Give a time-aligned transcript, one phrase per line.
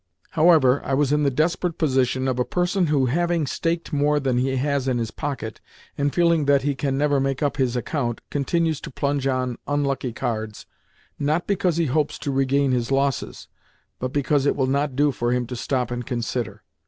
[0.31, 4.39] However, I was in the desperate position of a person who, having staked more than
[4.39, 5.61] he has in his pocket,
[5.95, 10.11] and feeling that he can never make up his account, continues to plunge on unlucky
[10.11, 13.47] cards—not because he hopes to regain his losses,
[13.99, 16.63] but because it will not do for him to stop and consider.